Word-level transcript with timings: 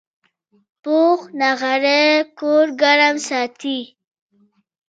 پوخ 0.83 1.19
نغری 1.39 2.03
کور 2.39 2.67
ګرم 2.81 3.15
ساتي 3.27 3.79